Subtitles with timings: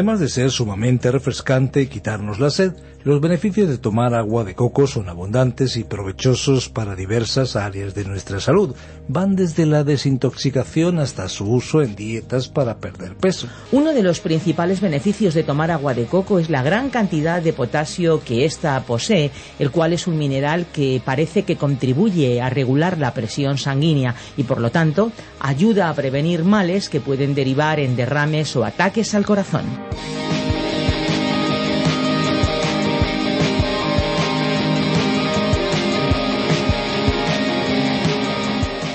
[0.00, 2.72] Además de ser sumamente refrescante y quitarnos la sed,
[3.04, 8.06] los beneficios de tomar agua de coco son abundantes y provechosos para diversas áreas de
[8.06, 8.74] nuestra salud.
[9.08, 13.46] Van desde la desintoxicación hasta su uso en dietas para perder peso.
[13.72, 17.52] Uno de los principales beneficios de tomar agua de coco es la gran cantidad de
[17.52, 22.96] potasio que ésta posee, el cual es un mineral que parece que contribuye a regular
[22.96, 27.96] la presión sanguínea y por lo tanto ayuda a prevenir males que pueden derivar en
[27.96, 29.89] derrames o ataques al corazón.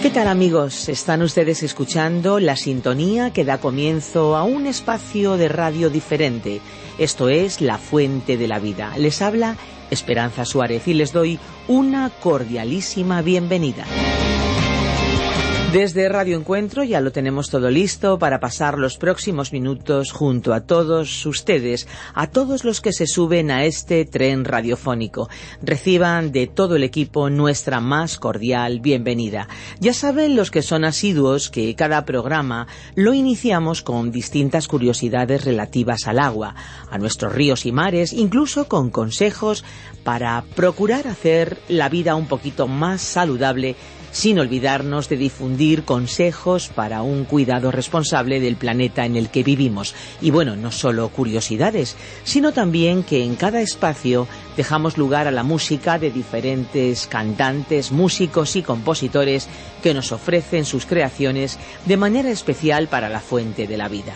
[0.01, 0.87] ¿Qué tal amigos?
[0.87, 6.61] Están ustedes escuchando la sintonía que da comienzo a un espacio de radio diferente.
[6.99, 8.93] Esto es La Fuente de la Vida.
[8.97, 9.57] Les habla
[9.89, 13.85] Esperanza Suárez y les doy una cordialísima bienvenida.
[15.75, 20.61] Desde Radio Encuentro ya lo tenemos todo listo para pasar los próximos minutos junto a
[20.61, 25.27] todos ustedes, a todos los que se suben a este tren radiofónico.
[25.61, 29.49] Reciban de todo el equipo nuestra más cordial bienvenida.
[29.81, 36.07] Ya saben los que son asiduos que cada programa lo iniciamos con distintas curiosidades relativas
[36.07, 36.55] al agua,
[36.89, 39.65] a nuestros ríos y mares, incluso con consejos
[40.05, 43.75] para procurar hacer la vida un poquito más saludable
[44.15, 49.93] sin olvidarnos de difundir consejos para un cuidado responsable del planeta en el que vivimos.
[50.21, 55.43] Y bueno, no solo curiosidades, sino también que en cada espacio dejamos lugar a la
[55.43, 59.49] música de diferentes cantantes, músicos y compositores
[59.83, 64.13] que nos ofrecen sus creaciones de manera especial para la fuente de la vida.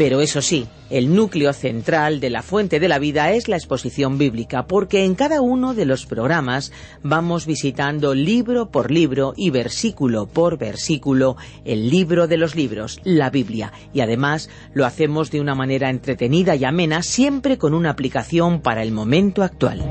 [0.00, 4.16] Pero eso sí, el núcleo central de la fuente de la vida es la exposición
[4.16, 6.72] bíblica, porque en cada uno de los programas
[7.02, 13.28] vamos visitando libro por libro y versículo por versículo el libro de los libros, la
[13.28, 18.62] Biblia, y además lo hacemos de una manera entretenida y amena, siempre con una aplicación
[18.62, 19.84] para el momento actual.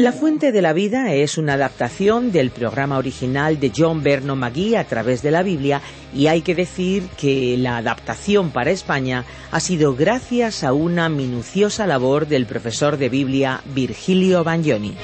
[0.00, 4.74] La Fuente de la Vida es una adaptación del programa original de John Berno Magui
[4.74, 5.82] a través de la Biblia
[6.14, 11.86] y hay que decir que la adaptación para España ha sido gracias a una minuciosa
[11.86, 14.94] labor del profesor de Biblia Virgilio Bagnoni.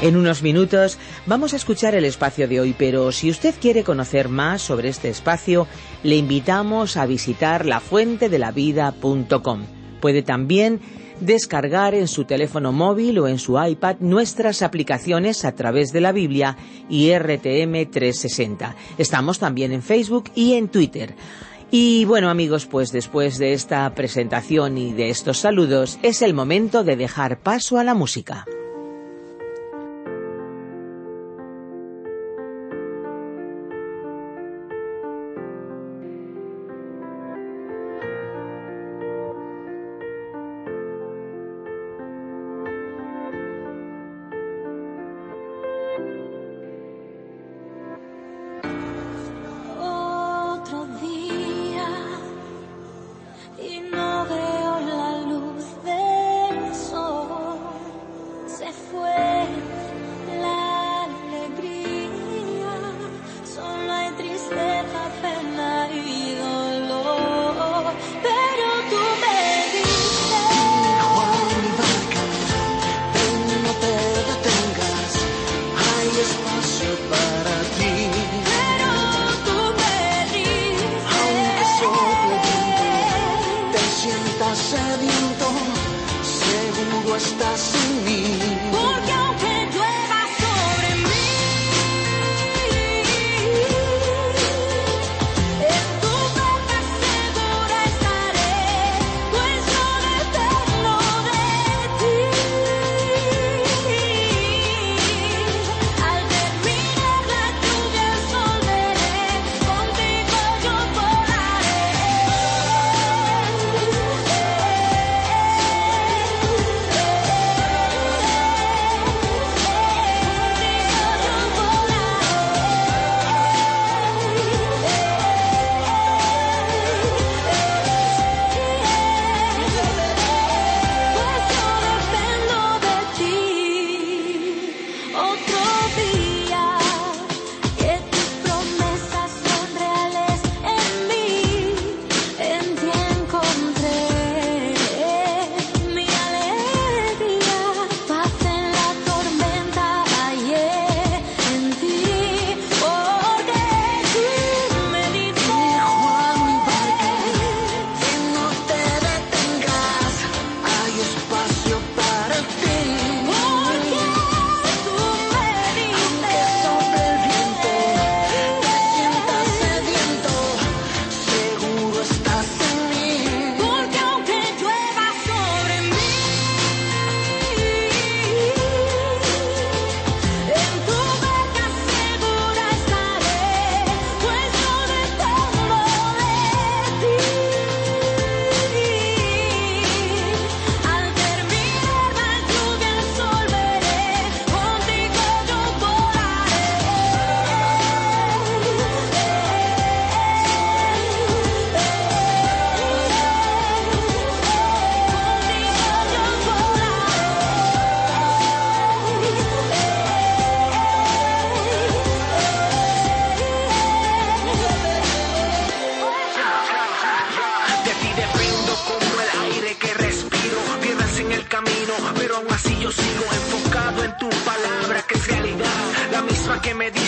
[0.00, 4.30] En unos minutos vamos a escuchar el espacio de hoy, pero si usted quiere conocer
[4.30, 5.66] más sobre este espacio,
[6.02, 9.66] le invitamos a visitar lafuentedelavida.com.
[10.00, 10.80] Puede también
[11.20, 16.12] descargar en su teléfono móvil o en su iPad nuestras aplicaciones a través de la
[16.12, 16.56] Biblia
[16.88, 18.76] y RTM 360.
[18.98, 21.14] Estamos también en Facebook y en Twitter.
[21.70, 26.84] Y bueno amigos, pues después de esta presentación y de estos saludos, es el momento
[26.84, 28.46] de dejar paso a la música.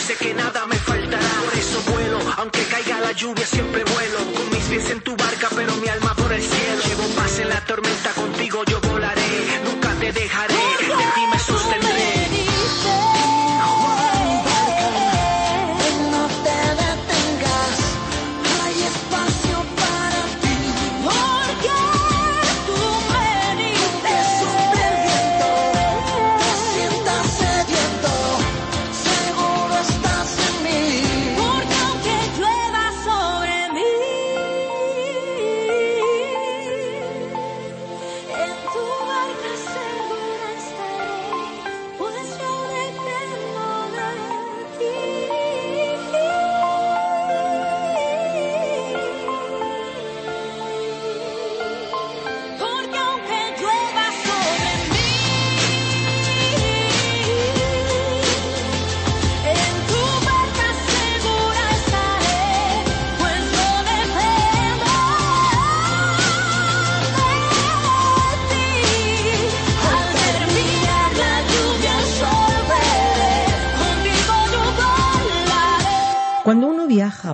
[0.09, 1.29] Dice que nada me faltará.
[1.45, 3.88] Por eso vuelo, aunque caiga la lluvia siempre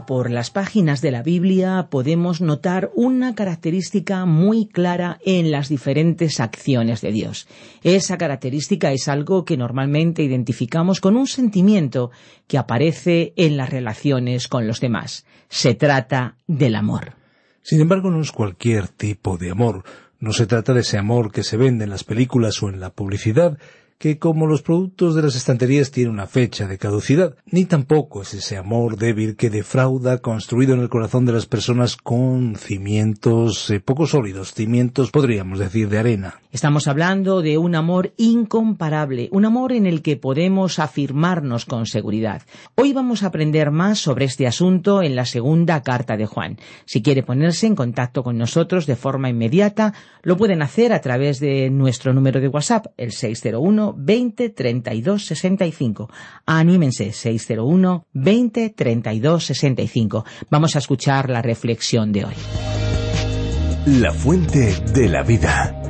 [0.07, 6.41] por las páginas de la Biblia podemos notar una característica muy clara en las diferentes
[6.41, 7.47] acciones de Dios.
[7.83, 12.11] Esa característica es algo que normalmente identificamos con un sentimiento
[12.47, 15.27] que aparece en las relaciones con los demás.
[15.49, 17.15] Se trata del amor.
[17.63, 19.85] Sin embargo, no es cualquier tipo de amor.
[20.21, 22.91] No se trata de ese amor que se vende en las películas o en la
[22.91, 23.59] publicidad,
[23.99, 28.35] que como los productos de las estanterías tiene una fecha de caducidad, ni tampoco es
[28.35, 33.81] ese amor débil que defrauda construido en el corazón de las personas con cimientos eh,
[33.81, 36.41] poco sólidos, cimientos podríamos decir de arena.
[36.53, 42.43] Estamos hablando de un amor incomparable, un amor en el que podemos afirmarnos con seguridad.
[42.77, 46.59] Hoy vamos a aprender más sobre este asunto en la segunda carta de Juan.
[46.85, 51.41] Si quiere ponerse en contacto con nosotros de forma inmediata, lo pueden hacer a través
[51.41, 56.09] de nuestro número de WhatsApp, el 601 20 32 65.
[56.47, 60.25] Anímense 601 20 32 65.
[60.49, 62.35] Vamos a escuchar la reflexión de hoy.
[63.87, 65.81] La fuente de la vida.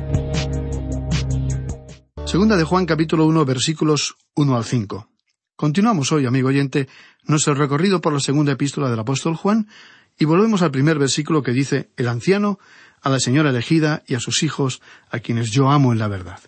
[2.25, 5.09] Segunda de Juan capítulo 1 versículos 1 al 5.
[5.55, 6.89] Continuamos hoy, amigo oyente,
[7.23, 9.69] nuestro recorrido por la segunda epístola del apóstol Juan
[10.17, 12.59] y volvemos al primer versículo que dice el anciano
[13.01, 16.39] a la señora elegida y a sus hijos, a quienes yo amo en la verdad.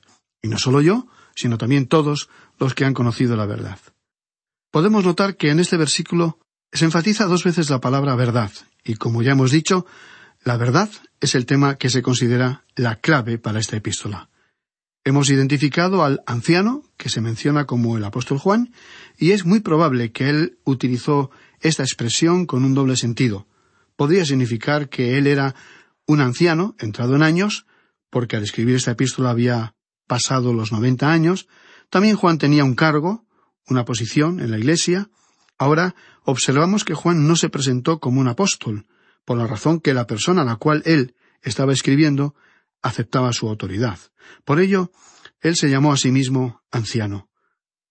[0.41, 2.29] Y no solo yo, sino también todos
[2.59, 3.77] los que han conocido la verdad.
[4.71, 6.39] Podemos notar que en este versículo
[6.71, 8.51] se enfatiza dos veces la palabra verdad,
[8.83, 9.85] y como ya hemos dicho,
[10.43, 10.89] la verdad
[11.21, 14.29] es el tema que se considera la clave para esta epístola.
[15.03, 18.73] Hemos identificado al anciano, que se menciona como el apóstol Juan,
[19.17, 21.29] y es muy probable que él utilizó
[21.61, 23.47] esta expresión con un doble sentido.
[23.95, 25.53] Podría significar que él era
[26.07, 27.67] un anciano, entrado en años,
[28.09, 29.75] porque al escribir esta epístola había
[30.07, 31.47] pasado los noventa años,
[31.89, 33.25] también Juan tenía un cargo,
[33.67, 35.09] una posición en la Iglesia.
[35.57, 38.85] Ahora observamos que Juan no se presentó como un apóstol,
[39.25, 42.35] por la razón que la persona a la cual él estaba escribiendo
[42.81, 43.99] aceptaba su autoridad.
[44.45, 44.91] Por ello,
[45.41, 47.29] él se llamó a sí mismo anciano.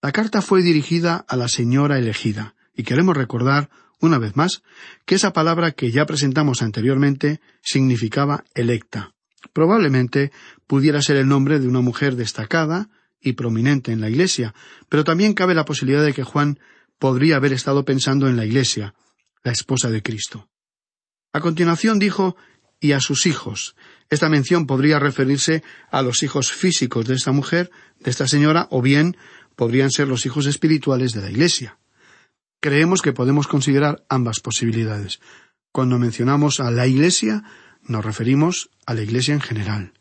[0.03, 3.71] La carta fue dirigida a la señora elegida, y queremos recordar,
[4.01, 4.63] una vez más,
[5.05, 9.15] que esa palabra que ya presentamos anteriormente significaba electa.
[9.53, 10.33] Probablemente
[10.67, 12.89] pudiera ser el nombre de una mujer destacada
[13.21, 14.55] y prominente en la Iglesia,
[14.89, 16.59] pero también cabe la posibilidad de que Juan
[16.99, 18.95] podría haber estado pensando en la Iglesia,
[19.43, 20.49] la esposa de Cristo.
[21.33, 22.37] A continuación dijo
[22.81, 23.75] y a sus hijos.
[24.11, 27.71] Esta mención podría referirse a los hijos físicos de esta mujer,
[28.01, 29.17] de esta señora, o bien
[29.57, 31.79] podrían ser los hijos espirituales de la Iglesia.
[32.61, 35.21] Creemos que podemos considerar ambas posibilidades.
[35.73, 37.45] Cuando mencionamos a la Iglesia,
[37.83, 39.93] nos referimos a la Iglesia en general.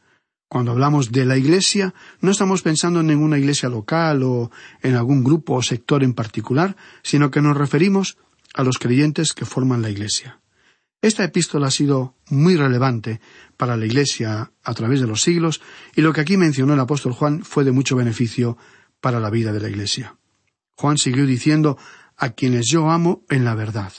[0.56, 5.22] Cuando hablamos de la Iglesia, no estamos pensando en ninguna iglesia local o en algún
[5.22, 8.18] grupo o sector en particular, sino que nos referimos
[8.54, 10.40] a los creyentes que forman la Iglesia.
[11.02, 13.20] Esta epístola ha sido muy relevante
[13.58, 15.60] para la Iglesia a través de los siglos
[15.94, 18.58] y lo que aquí mencionó el apóstol Juan fue de mucho beneficio
[19.02, 20.16] para la vida de la Iglesia.
[20.78, 21.78] Juan siguió diciendo
[22.16, 23.92] a quienes yo amo en la verdad.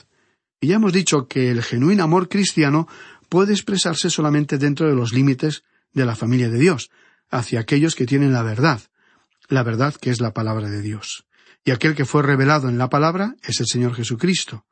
[0.59, 2.89] Y ya hemos dicho que el genuino amor cristiano
[3.29, 5.63] puede expresarse solamente dentro de los límites
[5.97, 6.91] de la familia de Dios,
[7.31, 8.83] hacia aquellos que tienen la verdad,
[9.49, 11.27] la verdad que es la palabra de Dios.
[11.65, 14.67] Y aquel que fue revelado en la palabra es el Señor Jesucristo.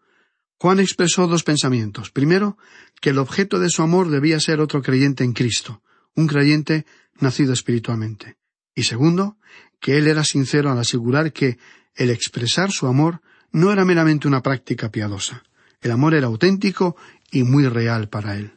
[0.59, 2.11] Juan expresó dos pensamientos.
[2.11, 2.59] Primero,
[3.00, 5.83] que el objeto de su amor debía ser otro creyente en Cristo,
[6.14, 6.85] un creyente
[7.19, 8.37] nacido espiritualmente.
[8.75, 9.38] Y segundo,
[9.81, 11.59] que él era sincero al asegurar que
[11.95, 15.43] el expresar su amor no era meramente una práctica piadosa.
[15.81, 16.97] El amor era auténtico
[17.31, 18.52] y muy real para él.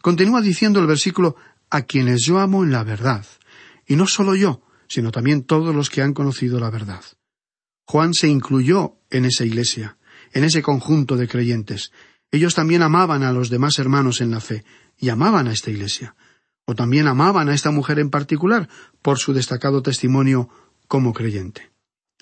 [0.00, 1.36] Continúa diciendo el versículo
[1.70, 3.24] a quienes yo amo en la verdad.
[3.86, 7.04] Y no solo yo, sino también todos los que han conocido la verdad.
[7.86, 9.96] Juan se incluyó en esa iglesia,
[10.32, 11.92] en ese conjunto de creyentes.
[12.30, 14.64] Ellos también amaban a los demás hermanos en la fe,
[14.98, 16.16] y amaban a esta iglesia.
[16.64, 18.68] O también amaban a esta mujer en particular,
[19.02, 20.48] por su destacado testimonio
[20.88, 21.70] como creyente.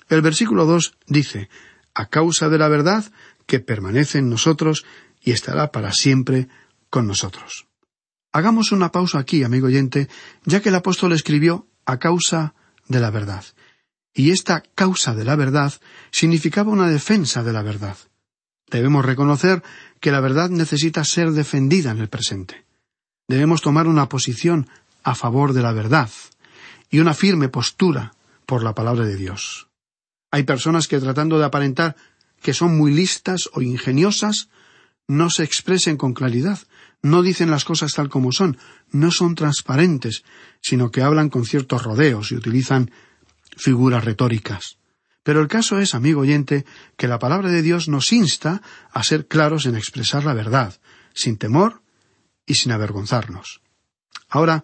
[0.09, 1.49] El versículo dos dice
[1.95, 3.05] a causa de la verdad
[3.47, 4.85] que permanece en nosotros
[5.21, 6.49] y estará para siempre
[6.89, 7.67] con nosotros.
[8.35, 10.09] Hagamos una pausa aquí, amigo oyente,
[10.43, 12.53] ya que el apóstol escribió a causa
[12.89, 13.45] de la verdad.
[14.13, 15.71] Y esta causa de la verdad
[16.11, 17.95] significaba una defensa de la verdad.
[18.69, 19.63] Debemos reconocer
[20.01, 22.65] que la verdad necesita ser defendida en el presente.
[23.29, 24.67] Debemos tomar una posición
[25.03, 26.09] a favor de la verdad
[26.89, 28.15] y una firme postura
[28.45, 29.69] por la palabra de Dios.
[30.29, 31.95] Hay personas que tratando de aparentar
[32.41, 34.49] que son muy listas o ingeniosas,
[35.07, 36.59] no se expresen con claridad,
[37.01, 38.57] no dicen las cosas tal como son,
[38.91, 40.23] no son transparentes,
[40.61, 42.91] sino que hablan con ciertos rodeos y utilizan
[43.55, 44.77] figuras retóricas.
[45.23, 46.65] Pero el caso es, amigo oyente,
[46.97, 48.61] que la palabra de Dios nos insta
[48.91, 50.79] a ser claros en expresar la verdad,
[51.13, 51.81] sin temor
[52.45, 53.61] y sin avergonzarnos.
[54.29, 54.63] Ahora,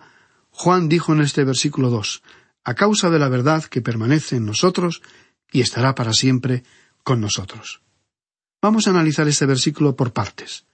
[0.52, 2.22] Juan dijo en este versículo dos,
[2.64, 5.02] a causa de la verdad que permanece en nosotros
[5.52, 6.64] y estará para siempre
[7.04, 7.82] con nosotros.
[8.62, 10.66] Vamos a analizar este versículo por partes.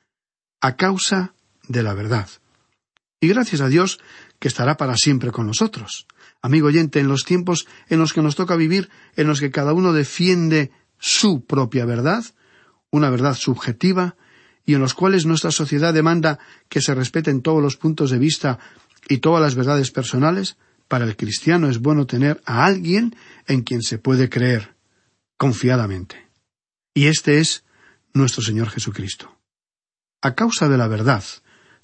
[0.59, 1.33] A causa
[1.67, 2.29] de la verdad.
[3.19, 3.99] Y gracias a Dios
[4.39, 6.07] que estará para siempre con nosotros.
[6.41, 9.73] Amigo oyente, en los tiempos en los que nos toca vivir, en los que cada
[9.73, 12.23] uno defiende su propia verdad,
[12.91, 14.15] una verdad subjetiva,
[14.65, 18.59] y en los cuales nuestra sociedad demanda que se respeten todos los puntos de vista
[19.07, 20.57] y todas las verdades personales,
[20.87, 23.15] para el cristiano es bueno tener a alguien
[23.47, 24.75] en quien se puede creer
[25.37, 26.27] confiadamente.
[26.93, 27.63] Y este es
[28.13, 29.37] nuestro Señor Jesucristo.
[30.21, 31.23] A causa de la verdad,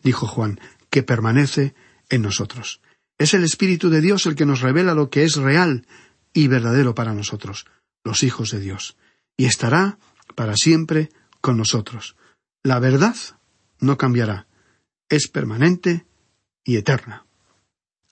[0.03, 1.73] dijo Juan, que permanece
[2.09, 2.81] en nosotros.
[3.17, 5.87] Es el Espíritu de Dios el que nos revela lo que es real
[6.33, 7.65] y verdadero para nosotros,
[8.03, 8.97] los hijos de Dios,
[9.37, 9.97] y estará
[10.35, 11.09] para siempre
[11.41, 12.15] con nosotros.
[12.63, 13.15] La verdad
[13.79, 14.47] no cambiará,
[15.09, 16.05] es permanente
[16.63, 17.25] y eterna.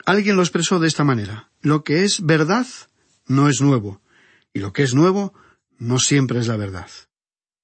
[0.05, 1.51] Alguien lo expresó de esta manera.
[1.61, 2.65] Lo que es verdad
[3.27, 4.01] no es nuevo,
[4.53, 5.33] y lo que es nuevo
[5.77, 6.89] no siempre es la verdad.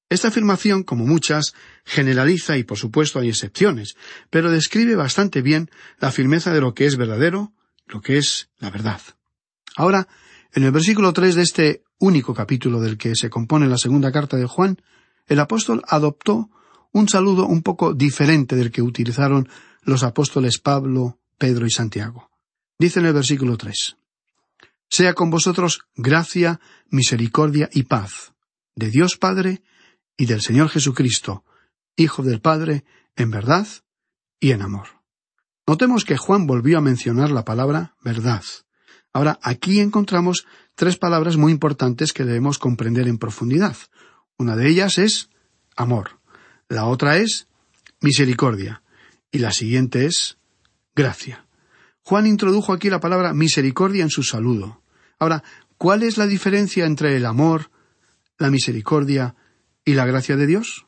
[0.09, 3.95] Esta afirmación, como muchas, generaliza y por supuesto hay excepciones,
[4.29, 7.53] pero describe bastante bien la firmeza de lo que es verdadero,
[7.87, 9.01] lo que es la verdad.
[9.75, 10.07] Ahora,
[10.53, 14.37] en el versículo tres de este único capítulo del que se compone la segunda carta
[14.37, 14.81] de Juan,
[15.27, 16.49] el apóstol adoptó
[16.93, 19.49] un saludo un poco diferente del que utilizaron
[19.83, 22.29] los apóstoles Pablo, Pedro y Santiago.
[22.79, 23.97] Dice en el versículo tres
[24.89, 28.33] Sea con vosotros gracia, misericordia y paz,
[28.75, 29.61] de Dios Padre
[30.17, 31.45] y del Señor Jesucristo,
[31.95, 32.83] Hijo del Padre,
[33.15, 33.67] en verdad
[34.39, 34.87] y en amor.
[35.67, 38.43] Notemos que Juan volvió a mencionar la palabra verdad.
[39.13, 40.45] Ahora, aquí encontramos
[40.75, 43.75] tres palabras muy importantes que debemos comprender en profundidad.
[44.37, 45.29] Una de ellas es
[45.75, 46.19] amor,
[46.69, 47.47] la otra es
[48.01, 48.83] misericordia
[49.31, 50.37] y la siguiente es
[50.95, 51.45] gracia.
[52.01, 54.81] Juan introdujo aquí la palabra misericordia en su saludo.
[55.19, 55.43] Ahora,
[55.77, 57.71] ¿cuál es la diferencia entre el amor,
[58.37, 59.35] la misericordia
[59.87, 60.85] y la gracia de Dios?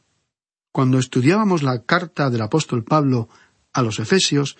[0.73, 3.29] Cuando estudiábamos la carta del apóstol Pablo
[3.71, 4.57] a los Efesios,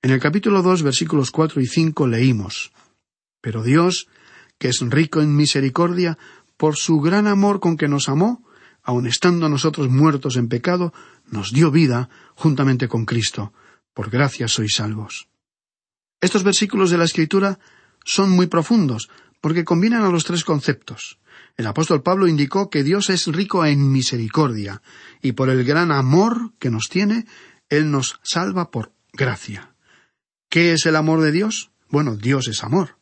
[0.00, 2.70] en el capítulo dos versículos cuatro y cinco leímos
[3.40, 4.06] Pero Dios,
[4.60, 6.18] que es rico en misericordia,
[6.56, 8.46] por su gran amor con que nos amó,
[8.84, 10.94] aun estando nosotros muertos en pecado,
[11.26, 13.52] nos dio vida juntamente con Cristo.
[13.92, 15.26] Por gracia sois salvos.
[16.20, 17.58] Estos versículos de la Escritura
[18.04, 21.18] son muy profundos, porque combinan a los tres conceptos.
[21.60, 24.80] El apóstol Pablo indicó que Dios es rico en misericordia,
[25.20, 27.26] y por el gran amor que nos tiene,
[27.68, 29.74] Él nos salva por gracia.
[30.48, 31.70] ¿Qué es el amor de Dios?
[31.90, 32.96] Bueno, Dios es amor.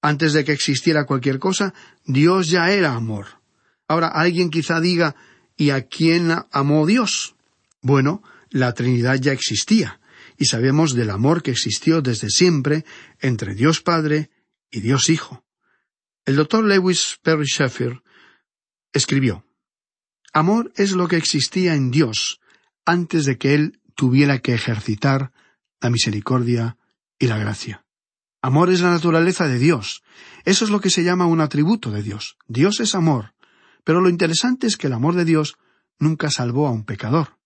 [0.00, 1.74] Antes de que existiera cualquier cosa,
[2.04, 3.40] Dios ya era amor.
[3.88, 5.16] Ahora alguien quizá diga
[5.56, 7.34] ¿y a quién amó Dios?
[7.80, 9.98] Bueno, la Trinidad ya existía
[10.38, 12.84] y sabemos del amor que existió desde siempre
[13.18, 14.30] entre Dios Padre
[14.70, 15.42] y Dios Hijo.
[16.24, 18.00] El doctor Lewis Perry Sheffield
[18.92, 19.44] escribió
[20.32, 22.40] Amor es lo que existía en Dios
[22.84, 25.32] antes de que Él tuviera que ejercitar
[25.80, 26.76] la misericordia
[27.18, 27.84] y la gracia.
[28.40, 30.04] Amor es la naturaleza de Dios.
[30.44, 32.36] Eso es lo que se llama un atributo de Dios.
[32.46, 33.34] Dios es amor.
[33.82, 35.56] Pero lo interesante es que el amor de Dios
[35.98, 37.36] nunca salvó a un pecador.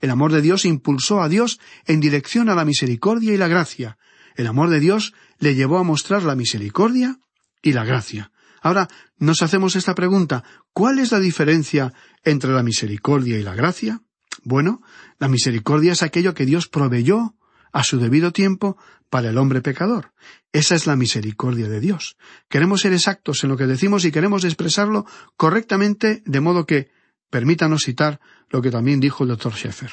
[0.00, 3.96] El amor de Dios impulsó a Dios en dirección a la misericordia y la gracia.
[4.34, 7.20] El amor de Dios le llevó a mostrar la misericordia
[7.64, 8.30] y la gracia.
[8.60, 11.92] Ahora nos hacemos esta pregunta ¿cuál es la diferencia
[12.22, 14.02] entre la misericordia y la gracia?
[14.44, 14.82] Bueno,
[15.18, 17.34] la misericordia es aquello que Dios proveyó
[17.72, 18.76] a su debido tiempo
[19.10, 20.12] para el hombre pecador.
[20.52, 22.16] Esa es la misericordia de Dios.
[22.48, 26.90] Queremos ser exactos en lo que decimos y queremos expresarlo correctamente, de modo que
[27.30, 29.90] permítanos citar lo que también dijo el doctor Schaeffer.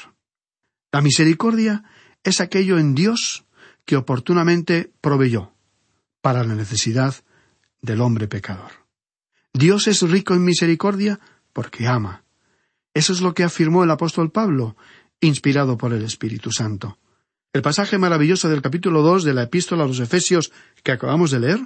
[0.92, 1.84] La misericordia
[2.22, 3.44] es aquello en Dios
[3.84, 5.54] que oportunamente proveyó
[6.20, 7.14] para la necesidad
[7.82, 8.70] del hombre pecador.
[9.52, 11.20] Dios es rico en misericordia
[11.52, 12.24] porque ama.
[12.94, 14.76] Eso es lo que afirmó el apóstol Pablo,
[15.20, 16.98] inspirado por el Espíritu Santo.
[17.52, 21.40] El pasaje maravilloso del capítulo dos de la epístola a los Efesios que acabamos de
[21.40, 21.60] leer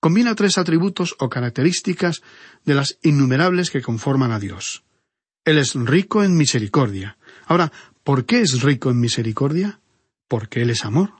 [0.00, 2.22] combina tres atributos o características
[2.64, 4.82] de las innumerables que conforman a Dios.
[5.44, 7.18] Él es rico en misericordia.
[7.46, 7.70] Ahora,
[8.02, 9.80] ¿por qué es rico en misericordia?
[10.26, 11.12] Porque Él es amor.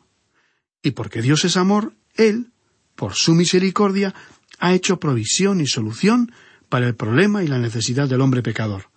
[0.82, 2.52] Y porque Dios es amor, Él,
[3.00, 4.14] por su misericordia,
[4.58, 6.34] ha hecho provisión y solución
[6.68, 8.90] para el problema y la necesidad del hombre pecador.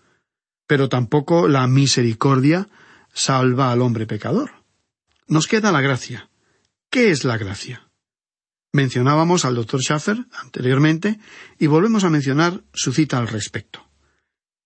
[0.67, 2.67] Pero tampoco la misericordia
[3.13, 4.51] salva al hombre pecador.
[5.25, 6.29] Nos queda la gracia.
[6.89, 7.87] ¿Qué es la gracia?
[8.73, 11.17] Mencionábamos al doctor Schaffer anteriormente
[11.57, 13.87] y volvemos a mencionar su cita al respecto.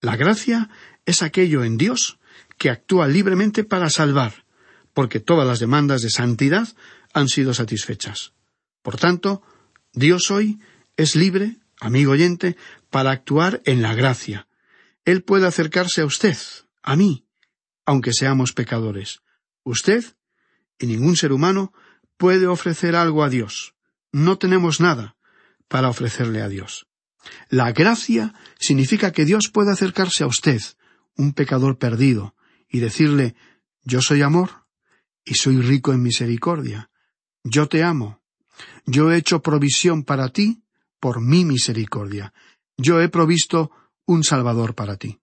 [0.01, 0.71] La gracia
[1.05, 2.17] es aquello en Dios
[2.57, 4.45] que actúa libremente para salvar,
[4.95, 6.67] porque todas las demandas de santidad
[7.13, 8.33] han sido satisfechas.
[8.87, 9.43] Por tanto,
[9.91, 10.61] Dios hoy
[10.95, 12.55] es libre, amigo oyente,
[12.89, 14.47] para actuar en la gracia.
[15.03, 16.37] Él puede acercarse a usted,
[16.83, 17.27] a mí,
[17.85, 19.19] aunque seamos pecadores.
[19.65, 20.05] Usted
[20.79, 21.73] y ningún ser humano
[22.15, 23.75] puede ofrecer algo a Dios.
[24.13, 25.17] No tenemos nada
[25.67, 26.87] para ofrecerle a Dios.
[27.49, 30.61] La gracia significa que Dios puede acercarse a usted,
[31.17, 32.37] un pecador perdido,
[32.69, 33.35] y decirle
[33.83, 34.65] Yo soy amor
[35.25, 36.89] y soy rico en misericordia.
[37.43, 38.23] Yo te amo.
[38.85, 40.63] Yo he hecho provisión para ti
[40.99, 42.33] por mi misericordia.
[42.77, 43.71] Yo he provisto
[44.05, 45.19] un Salvador para ti.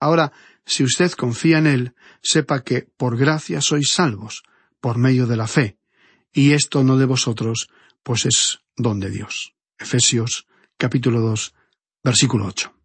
[0.00, 0.32] Ahora,
[0.64, 4.42] si usted confía en Él, sepa que por gracia sois salvos,
[4.80, 5.76] por medio de la fe,
[6.32, 7.68] y esto no de vosotros,
[8.02, 9.54] pues es don de Dios.
[9.78, 11.54] Efesios capítulo 2,
[12.02, 12.79] versículo 8.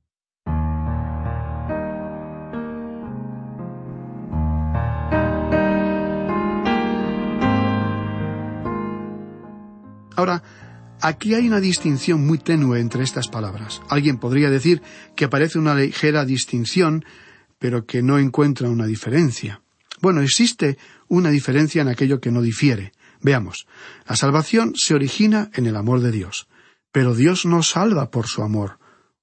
[11.01, 13.81] Aquí hay una distinción muy tenue entre estas palabras.
[13.89, 14.81] Alguien podría decir
[15.15, 17.05] que parece una ligera distinción,
[17.59, 19.61] pero que no encuentra una diferencia.
[20.01, 20.77] Bueno, existe
[21.07, 22.91] una diferencia en aquello que no difiere.
[23.21, 23.67] Veamos,
[24.07, 26.47] la salvación se origina en el amor de Dios,
[26.91, 28.77] pero Dios no salva por su amor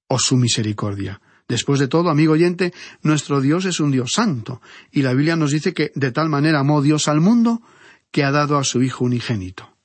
[0.08, 1.20] o su misericordia.
[1.48, 5.50] Después de todo, amigo oyente, nuestro Dios es un Dios santo, y la Biblia nos
[5.50, 7.62] dice que de tal manera amó Dios al mundo
[8.10, 9.76] que ha dado a su Hijo unigénito.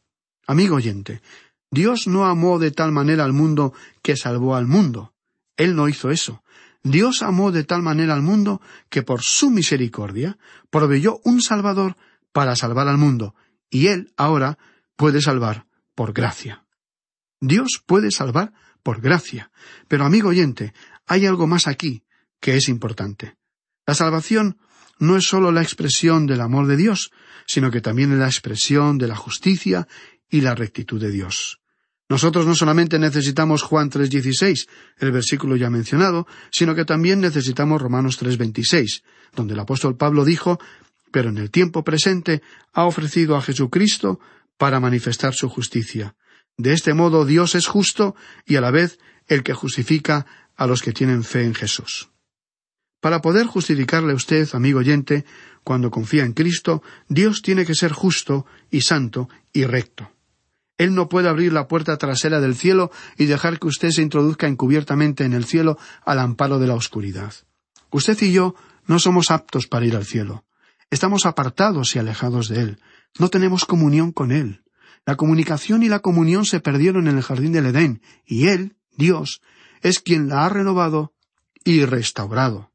[0.47, 1.21] Amigo oyente,
[1.71, 5.13] Dios no amó de tal manera al mundo que salvó al mundo.
[5.58, 6.43] Él no hizo eso.
[6.84, 10.38] Dios amó de tal manera al mundo que por su misericordia
[10.69, 11.97] proveyó un Salvador
[12.32, 13.36] para salvar al mundo,
[13.69, 14.58] y Él ahora
[14.95, 16.65] puede salvar por gracia.
[17.41, 18.53] Dios puede salvar
[18.84, 19.51] por gracia.
[19.88, 20.73] Pero, amigo oyente,
[21.08, 22.03] hay algo más aquí
[22.39, 23.36] que es importante.
[23.86, 24.58] La salvación
[24.99, 27.12] no es sólo la expresión del amor de Dios,
[27.45, 29.88] sino que también es la expresión de la justicia
[30.30, 31.60] y la rectitud de Dios.
[32.10, 34.68] Nosotros no solamente necesitamos Juan 3.16,
[35.00, 39.04] el versículo ya mencionado, sino que también necesitamos Romanos 3.26,
[39.36, 40.58] donde el apóstol Pablo dijo,
[41.12, 42.42] pero en el tiempo presente
[42.74, 44.20] ha ofrecido a Jesucristo
[44.58, 46.16] para manifestar su justicia.
[46.58, 50.82] De este modo Dios es justo y a la vez el que justifica a los
[50.82, 52.10] que tienen fe en Jesús.
[53.02, 55.26] Para poder justificarle a usted, amigo oyente,
[55.63, 60.16] cuando confía en Cristo, Dios tiene que ser justo y santo y recto.
[60.78, 64.48] Él no puede abrir la puerta trasera del cielo y dejar que usted se introduzca
[64.48, 67.34] encubiertamente en el cielo al amparo de la oscuridad.
[67.90, 70.46] Usted y yo no somos aptos para ir al cielo.
[70.90, 72.80] Estamos apartados y alejados de Él.
[73.18, 74.63] No tenemos comunión con Él.
[75.06, 79.42] La comunicación y la comunión se perdieron en el jardín del Edén, y Él, Dios,
[79.82, 81.13] es quien la ha renovado
[81.63, 82.72] y restaurado.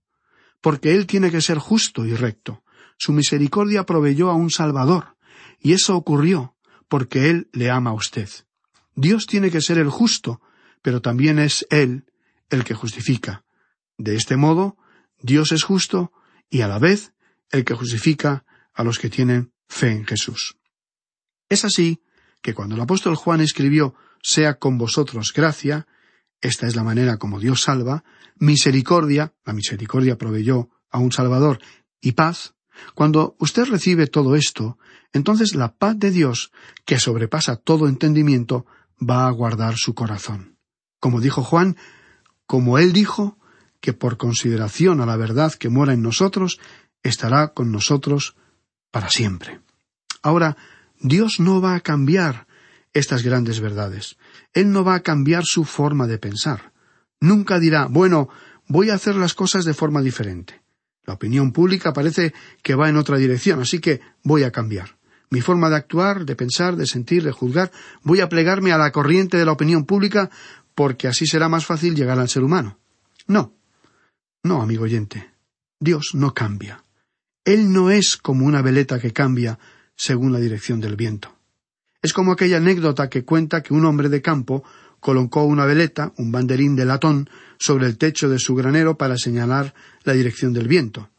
[0.60, 2.62] Porque Él tiene que ser justo y recto.
[2.96, 5.16] Su misericordia proveyó a un Salvador,
[5.60, 6.54] y eso ocurrió
[6.92, 8.28] porque Él le ama a usted.
[8.94, 10.42] Dios tiene que ser el justo,
[10.82, 12.04] pero también es Él
[12.50, 13.46] el que justifica.
[13.96, 14.76] De este modo,
[15.18, 16.12] Dios es justo
[16.50, 17.14] y a la vez
[17.50, 20.58] el que justifica a los que tienen fe en Jesús.
[21.48, 22.02] Es así
[22.42, 25.86] que cuando el apóstol Juan escribió sea con vosotros gracia,
[26.42, 28.04] esta es la manera como Dios salva,
[28.36, 31.58] misericordia, la misericordia proveyó a un Salvador,
[32.02, 32.52] y paz,
[32.94, 34.78] Cuando usted recibe todo esto,
[35.12, 36.52] entonces la paz de Dios,
[36.84, 38.66] que sobrepasa todo entendimiento,
[39.00, 40.56] va a guardar su corazón.
[41.00, 41.76] Como dijo Juan,
[42.46, 43.38] como él dijo,
[43.80, 46.60] que por consideración a la verdad que mora en nosotros,
[47.02, 48.36] estará con nosotros
[48.92, 49.60] para siempre.
[50.22, 50.56] Ahora,
[51.00, 52.46] Dios no va a cambiar
[52.92, 54.16] estas grandes verdades.
[54.52, 56.72] Él no va a cambiar su forma de pensar.
[57.20, 58.28] Nunca dirá, bueno,
[58.68, 60.61] voy a hacer las cosas de forma diferente.
[61.04, 64.96] La opinión pública parece que va en otra dirección, así que voy a cambiar.
[65.30, 68.92] Mi forma de actuar, de pensar, de sentir, de juzgar, voy a plegarme a la
[68.92, 70.30] corriente de la opinión pública
[70.74, 72.78] porque así será más fácil llegar al ser humano.
[73.26, 73.54] No.
[74.42, 75.30] No, amigo oyente.
[75.80, 76.84] Dios no cambia.
[77.44, 79.58] Él no es como una veleta que cambia
[79.96, 81.34] según la dirección del viento.
[82.02, 84.64] Es como aquella anécdota que cuenta que un hombre de campo
[85.02, 89.74] colocó una veleta, un banderín de latón, sobre el techo de su granero para señalar
[90.04, 91.10] la dirección del viento.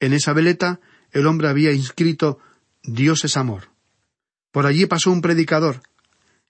[0.00, 0.80] En esa veleta
[1.12, 2.40] el hombre había inscrito
[2.82, 3.68] Dios es amor.
[4.50, 5.82] Por allí pasó un predicador,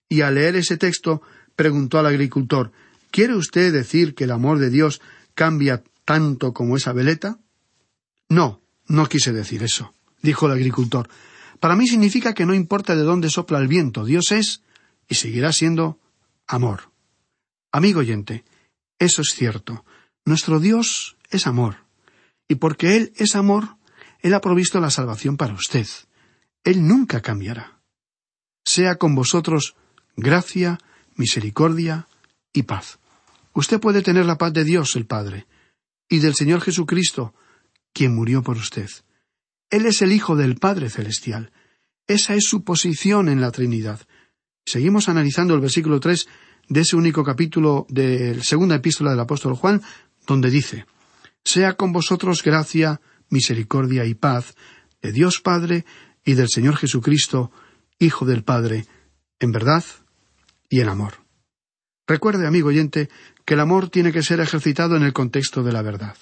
[0.09, 1.21] y al leer ese texto
[1.57, 2.73] preguntó al agricultor
[3.11, 5.03] ¿Quiere usted decir que el amor de Dios
[5.35, 7.39] cambia tanto como esa veleta?
[8.31, 9.93] No, no quise decir eso,
[10.23, 11.11] dijo el agricultor.
[11.61, 14.63] Para mí significa que no importa de dónde sopla el viento, Dios es
[15.07, 15.99] y seguirá siendo
[16.47, 16.93] amor.
[17.73, 18.45] Amigo oyente,
[18.99, 19.85] eso es cierto.
[20.25, 21.85] Nuestro Dios es amor.
[22.49, 23.77] Y porque Él es amor,
[24.21, 25.87] Él ha provisto la salvación para usted.
[26.65, 27.81] Él nunca cambiará.
[28.65, 29.77] Sea con vosotros
[30.17, 30.79] gracia,
[31.15, 32.09] misericordia
[32.53, 32.99] y paz.
[33.53, 35.47] Usted puede tener la paz de Dios el Padre
[36.09, 37.35] y del Señor Jesucristo,
[37.93, 38.91] quien murió por usted.
[39.71, 41.53] Él es el Hijo del Padre Celestial.
[42.07, 44.01] Esa es su posición en la Trinidad.
[44.67, 46.27] Seguimos analizando el versículo tres
[46.69, 49.81] de ese único capítulo de la segunda epístola del apóstol Juan,
[50.27, 50.87] donde dice
[51.45, 53.01] Sea con vosotros gracia,
[53.31, 54.57] misericordia y paz
[55.01, 55.85] de Dios Padre
[56.25, 57.53] y del Señor Jesucristo,
[58.01, 58.87] Hijo del Padre,
[59.39, 59.85] en verdad
[60.69, 61.15] y en amor.
[62.09, 63.09] Recuerde, amigo oyente,
[63.45, 66.17] que el amor tiene que ser ejercitado en el contexto de la verdad.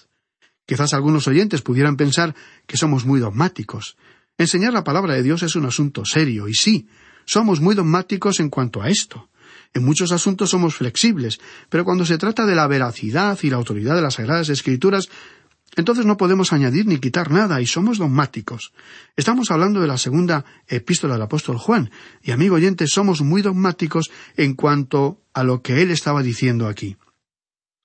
[0.66, 2.34] Quizás algunos oyentes pudieran pensar
[2.66, 3.96] que somos muy dogmáticos.
[4.36, 6.88] Enseñar la palabra de Dios es un asunto serio, y sí,
[7.24, 9.28] somos muy dogmáticos en cuanto a esto.
[9.72, 13.96] En muchos asuntos somos flexibles, pero cuando se trata de la veracidad y la autoridad
[13.96, 15.08] de las Sagradas Escrituras,
[15.76, 18.72] entonces no podemos añadir ni quitar nada y somos dogmáticos.
[19.16, 21.90] Estamos hablando de la segunda epístola del apóstol Juan,
[22.22, 26.96] y amigo oyente, somos muy dogmáticos en cuanto a lo que él estaba diciendo aquí.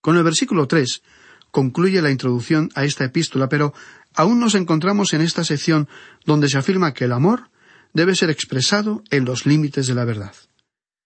[0.01, 1.01] Con el versículo tres
[1.51, 3.73] concluye la introducción a esta epístola, pero
[4.13, 5.89] aún nos encontramos en esta sección
[6.25, 7.49] donde se afirma que el amor
[7.93, 10.33] debe ser expresado en los límites de la verdad.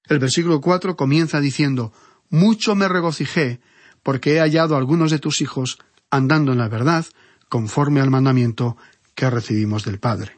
[0.05, 1.93] El versículo cuatro comienza diciendo
[2.29, 3.61] Mucho me regocijé
[4.01, 5.77] porque he hallado a algunos de tus hijos
[6.09, 7.05] andando en la verdad,
[7.49, 8.77] conforme al mandamiento
[9.15, 10.37] que recibimos del Padre.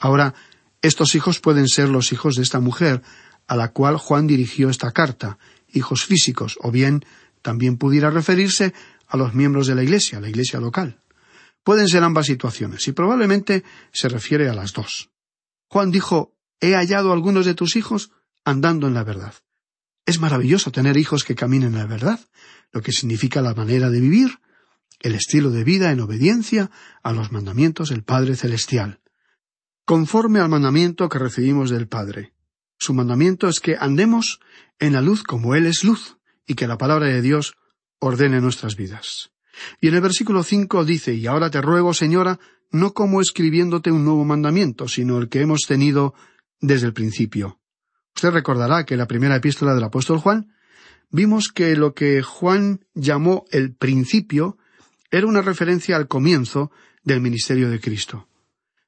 [0.00, 0.34] Ahora,
[0.82, 3.02] estos hijos pueden ser los hijos de esta mujer,
[3.46, 5.38] a la cual Juan dirigió esta carta,
[5.72, 7.04] hijos físicos, o bien
[7.42, 8.74] también pudiera referirse
[9.08, 11.00] a los miembros de la Iglesia, la Iglesia local.
[11.64, 15.10] Pueden ser ambas situaciones, y probablemente se refiere a las dos.
[15.68, 18.10] Juan dijo He hallado a algunos de tus hijos
[18.44, 19.34] andando en la verdad.
[20.06, 22.20] Es maravilloso tener hijos que caminen en la verdad,
[22.72, 24.40] lo que significa la manera de vivir,
[25.00, 26.70] el estilo de vida en obediencia
[27.02, 29.00] a los mandamientos del Padre Celestial,
[29.84, 32.32] conforme al mandamiento que recibimos del Padre.
[32.78, 34.40] Su mandamiento es que andemos
[34.78, 37.54] en la luz como Él es luz, y que la palabra de Dios
[38.00, 39.30] ordene nuestras vidas.
[39.80, 42.38] Y en el versículo cinco dice Y ahora te ruego, señora,
[42.70, 46.14] no como escribiéndote un nuevo mandamiento, sino el que hemos tenido
[46.60, 47.58] desde el principio.
[48.14, 50.52] Usted recordará que en la primera epístola del apóstol Juan
[51.10, 54.58] vimos que lo que Juan llamó el principio
[55.10, 56.70] era una referencia al comienzo
[57.04, 58.28] del ministerio de Cristo.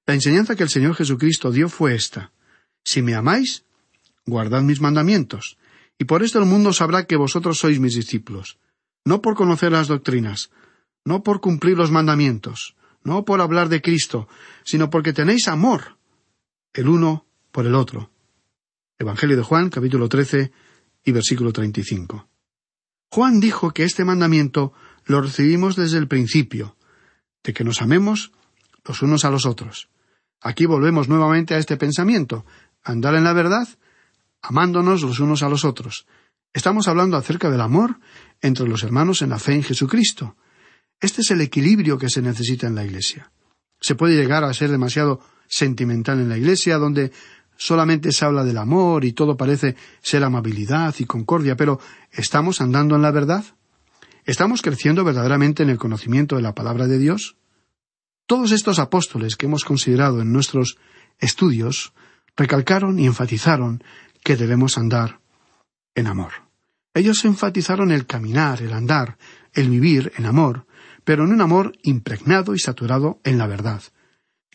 [0.06, 2.32] La enseñanza que el Señor Jesucristo dio fue esta
[2.82, 3.64] Si me amáis,
[4.26, 5.56] guardad mis mandamientos,
[5.98, 8.58] y por esto el mundo sabrá que vosotros sois mis discípulos,
[9.04, 10.50] no por conocer las doctrinas,
[11.04, 14.28] no por cumplir los mandamientos, no por hablar de Cristo,
[14.64, 15.96] sino porque tenéis amor
[16.72, 18.10] el uno por el otro.
[18.98, 20.52] Evangelio de Juan, capítulo 13
[21.04, 22.28] y versículo 35.
[23.10, 24.72] Juan dijo que este mandamiento
[25.04, 26.76] lo recibimos desde el principio,
[27.42, 28.32] de que nos amemos
[28.84, 29.88] los unos a los otros.
[30.40, 32.44] Aquí volvemos nuevamente a este pensamiento,
[32.82, 33.68] andar en la verdad,
[34.42, 36.06] amándonos los unos a los otros.
[36.52, 37.98] Estamos hablando acerca del amor
[38.40, 40.36] entre los hermanos en la fe en Jesucristo.
[41.00, 43.32] Este es el equilibrio que se necesita en la Iglesia.
[43.80, 47.10] Se puede llegar a ser demasiado sentimental en la Iglesia, donde
[47.56, 51.80] solamente se habla del amor y todo parece ser amabilidad y concordia, pero
[52.12, 53.44] ¿estamos andando en la verdad?
[54.24, 57.36] ¿Estamos creciendo verdaderamente en el conocimiento de la palabra de Dios?
[58.26, 60.78] Todos estos apóstoles que hemos considerado en nuestros
[61.18, 61.92] estudios
[62.36, 63.82] recalcaron y enfatizaron
[64.22, 65.20] que debemos andar
[65.94, 66.32] en amor.
[66.94, 69.16] Ellos enfatizaron el caminar, el andar,
[69.52, 70.66] el vivir en amor,
[71.04, 73.82] pero en un amor impregnado y saturado en la verdad.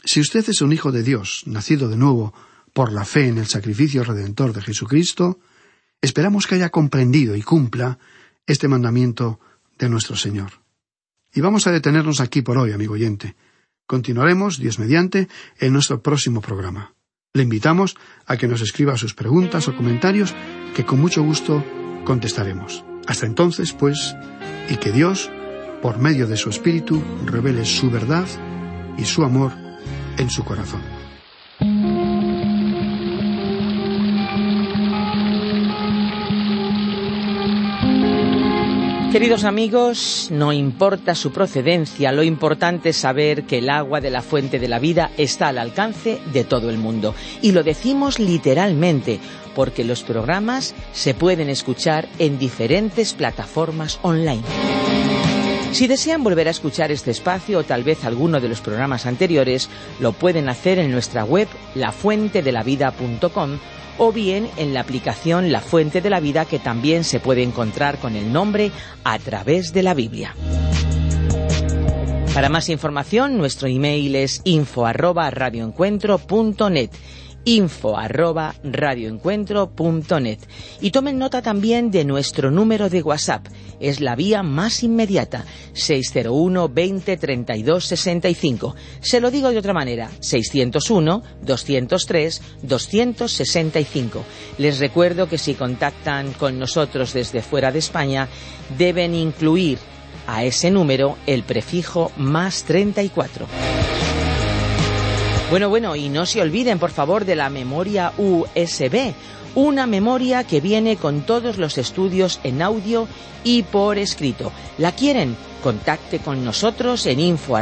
[0.04, 2.34] Si usted es un hijo de Dios, nacido de nuevo
[2.74, 5.40] por la fe en el sacrificio redentor de Jesucristo,
[6.02, 7.98] esperamos que haya comprendido y cumpla
[8.46, 9.40] este mandamiento
[9.78, 10.52] de nuestro Señor.
[11.34, 13.36] Y vamos a detenernos aquí por hoy, amigo oyente.
[13.88, 15.28] Continuaremos, Dios mediante,
[15.60, 16.94] en nuestro próximo programa.
[17.34, 20.34] Le invitamos a que nos escriba sus preguntas o comentarios
[20.76, 21.64] que con mucho gusto
[22.06, 22.86] contestaremos.
[23.08, 24.16] Hasta entonces, pues,
[24.70, 25.30] y que Dios,
[25.82, 28.28] por medio de su Espíritu, revele su verdad
[28.98, 29.52] y su amor
[30.18, 30.82] en su corazón.
[39.16, 44.22] Queridos amigos, no importa su procedencia, lo importante es saber que el agua de la
[44.22, 47.16] fuente de la vida está al alcance de todo el mundo.
[47.42, 49.22] Y lo decimos literalmente,
[49.56, 54.44] porque los programas se pueden escuchar en diferentes plataformas online.
[55.76, 59.70] Si desean volver a escuchar este espacio o tal vez alguno de los programas anteriores,
[60.00, 63.60] lo pueden hacer en nuestra web lafuentedelavida.com
[63.98, 67.98] o bien en la aplicación La Fuente de la Vida que también se puede encontrar
[67.98, 68.72] con el nombre
[69.04, 70.34] a través de la Biblia.
[72.34, 76.90] Para más información, nuestro email es info arroba radioencuentro.net
[77.46, 80.40] info arroba radioencuentro.net
[80.82, 83.46] y tomen nota también de nuestro número de WhatsApp.
[83.80, 88.76] Es la vía más inmediata, 601 20 32 65.
[89.02, 94.24] Se lo digo de otra manera, 601 203 265.
[94.58, 98.28] Les recuerdo que si contactan con nosotros desde fuera de España,
[98.78, 99.78] deben incluir
[100.28, 103.46] a ese número el prefijo más 34.
[105.52, 109.14] Bueno, bueno, y no se olviden, por favor, de la memoria USB,
[109.54, 113.08] una memoria que viene con todos los estudios en audio
[113.44, 114.52] y por escrito.
[114.80, 115.36] ¿La quieren?
[115.62, 117.56] Contacte con nosotros en info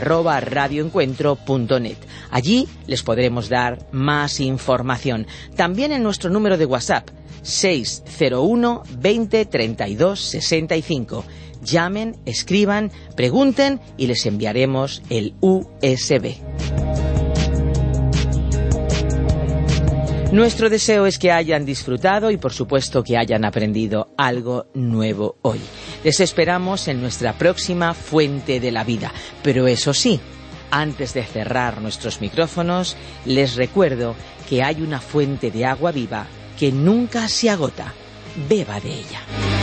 [2.31, 5.27] Allí les podremos dar más información.
[5.55, 7.09] También en nuestro número de WhatsApp
[7.41, 11.25] 601 20 32 65.
[11.61, 16.35] Llamen, escriban, pregunten y les enviaremos el USB.
[20.33, 25.59] Nuestro deseo es que hayan disfrutado y por supuesto que hayan aprendido algo nuevo hoy.
[26.03, 29.13] Les esperamos en nuestra próxima fuente de la vida.
[29.43, 30.19] Pero eso sí,
[30.71, 34.15] antes de cerrar nuestros micrófonos, les recuerdo
[34.49, 36.25] que hay una fuente de agua viva
[36.57, 37.93] que nunca se agota.
[38.49, 39.62] Beba de ella.